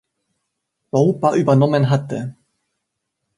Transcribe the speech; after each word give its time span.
Roper 0.91 1.33
übernommen 1.33 1.91
hatte. 1.91 2.35